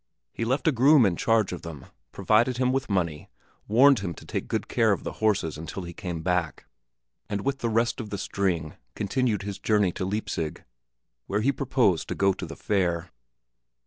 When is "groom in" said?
0.71-1.15